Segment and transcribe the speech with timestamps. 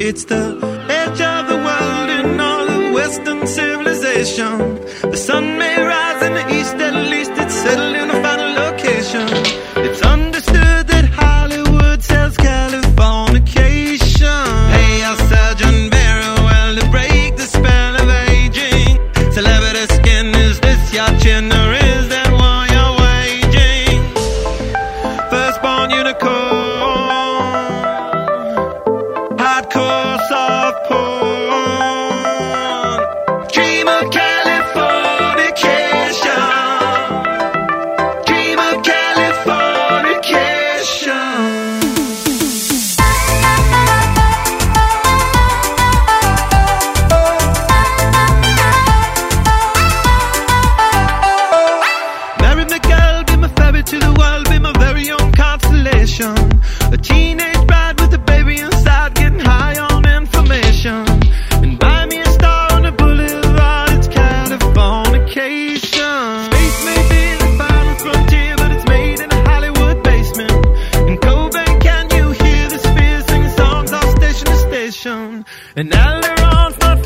[0.00, 0.58] It's the
[0.88, 4.80] edge of the world in all of Western civilization.
[5.02, 7.23] The sun may rise in the east at least.
[56.16, 61.04] A teenage bride with a baby inside, getting high on information.
[61.60, 66.52] And buy me a star on a boulevard, it's Californication.
[66.52, 70.52] Space may be the final frontier, but it's made in a Hollywood basement.
[71.08, 75.44] In Cobain, can you hear the spheres singing songs off station to station?
[75.74, 77.02] And Alderaan's not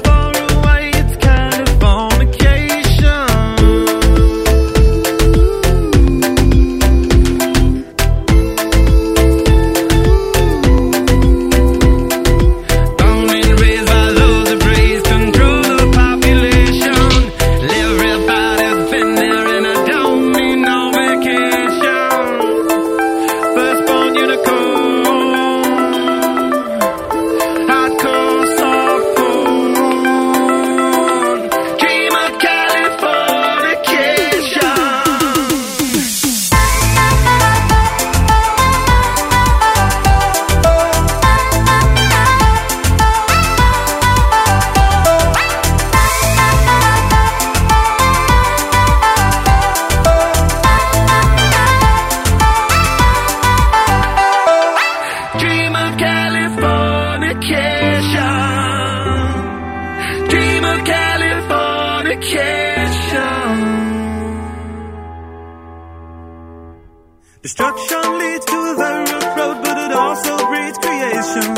[67.41, 71.57] Destruction leads to the rough road, but it also breeds creation.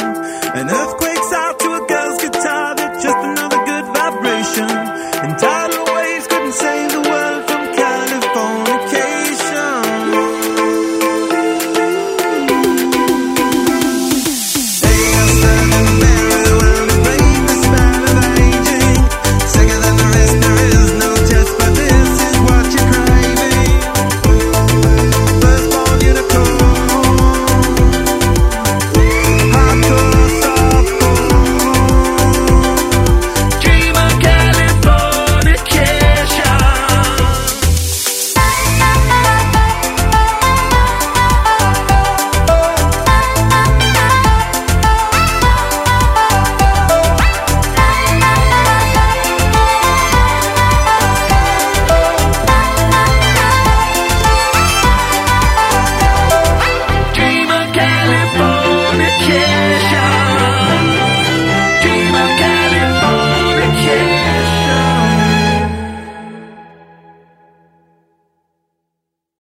[0.52, 1.24] An earthquake